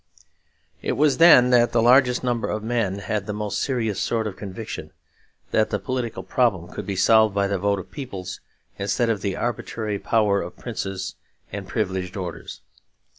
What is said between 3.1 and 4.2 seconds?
the most serious